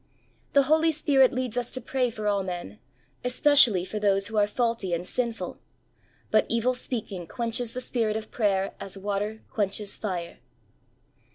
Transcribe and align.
The 0.53 0.63
Holy 0.63 0.91
Spirit 0.91 1.31
leads 1.31 1.57
us 1.57 1.69
to 1.73 1.79
pray 1.79 2.09
for 2.09 2.27
all 2.27 2.41
men, 2.41 2.79
especially 3.23 3.85
for 3.85 3.99
those 3.99 4.29
who 4.29 4.37
are 4.37 4.47
faulty 4.47 4.95
and 4.95 5.07
sinful, 5.07 5.59
but 6.31 6.47
evil 6.49 6.73
speaking 6.73 7.27
quenches 7.27 7.73
the 7.73 7.81
spirit 7.81 8.17
of 8.17 8.31
prayer 8.31 8.73
as 8.79 8.97
water 8.97 9.43
quencnes 9.53 9.95
fire. 9.99 10.39